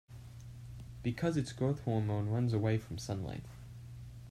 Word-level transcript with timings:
Because 1.03 1.37
its 1.37 1.51
growth 1.53 1.81
hormone 1.81 2.27
runs 2.27 2.53
away 2.53 2.79
from 2.79 2.97
sunlight. 2.97 3.43